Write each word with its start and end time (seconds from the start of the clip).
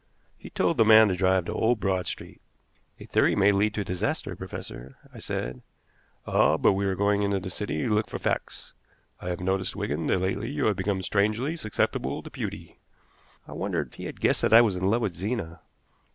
He 0.35 0.49
told 0.49 0.77
the 0.77 0.83
man 0.83 1.09
to 1.09 1.15
drive 1.15 1.45
to 1.45 1.53
Old 1.53 1.79
Broad 1.79 2.07
Street. 2.07 2.41
"A 2.99 3.05
theory 3.05 3.35
may 3.35 3.51
lead 3.51 3.75
to 3.75 3.83
disaster, 3.83 4.35
professor," 4.35 4.97
I 5.13 5.19
said. 5.19 5.61
"Ah! 6.25 6.57
but 6.57 6.71
we 6.73 6.87
are 6.87 6.95
going 6.95 7.21
into 7.21 7.39
the 7.39 7.51
city 7.51 7.83
to 7.83 7.93
look 7.93 8.09
for 8.09 8.17
facts. 8.17 8.73
I 9.19 9.29
have 9.29 9.41
noticed, 9.41 9.75
Wigan, 9.75 10.07
that 10.07 10.17
lately 10.17 10.49
you 10.49 10.65
have 10.65 10.75
become 10.75 11.03
strangely 11.03 11.55
susceptible 11.55 12.23
to 12.23 12.31
beauty." 12.31 12.79
I 13.47 13.51
wondered 13.51 13.89
if 13.89 13.93
he 13.93 14.05
had 14.05 14.19
guessed 14.21 14.41
that 14.41 14.53
I 14.53 14.61
was 14.61 14.75
in 14.75 14.87
love 14.89 15.03
with 15.03 15.13
Zena. 15.13 15.59